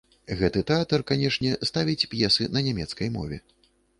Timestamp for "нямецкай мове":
2.69-3.41